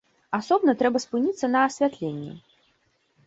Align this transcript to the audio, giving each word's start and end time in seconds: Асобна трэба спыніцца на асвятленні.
Асобна 0.37 0.73
трэба 0.79 1.01
спыніцца 1.03 1.49
на 1.55 1.59
асвятленні. 1.67 2.31